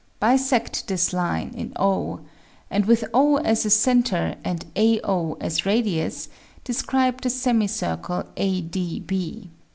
[0.19, 2.21] Bisect this line in O,
[2.71, 6.27] and with O as a center and AO as radius,
[6.63, 9.49] describe the semi circle ADB.